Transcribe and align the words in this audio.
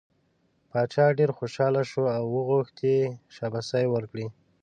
باچا 0.69 1.05
ډېر 1.19 1.29
خوشحاله 1.37 1.81
شو 1.91 2.03
او 2.17 2.23
وغوښت 2.35 2.75
یې 2.89 2.99
چې 3.01 3.01
شاباسی 3.35 3.85
ورکړي. 3.93 4.27